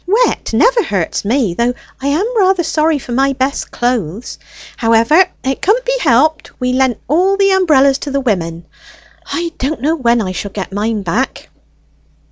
"Wet 0.07 0.51
never 0.51 0.81
hurts 0.81 1.23
me, 1.25 1.53
though 1.53 1.75
I 2.01 2.07
am 2.07 2.25
rather 2.35 2.63
sorry 2.63 2.97
for 2.97 3.11
my 3.11 3.33
best 3.33 3.69
clothes. 3.69 4.39
However, 4.77 5.27
it 5.43 5.61
couldn't 5.61 5.85
be 5.85 5.99
helped; 6.01 6.59
we 6.59 6.73
lent 6.73 6.99
all 7.07 7.37
the 7.37 7.51
umbrellas 7.51 7.99
to 7.99 8.09
the 8.09 8.19
women. 8.19 8.65
I 9.27 9.51
don't 9.59 9.79
know 9.83 9.95
when 9.95 10.19
I 10.19 10.31
shall 10.31 10.49
get 10.53 10.73
mine 10.73 11.03
back!" 11.03 11.49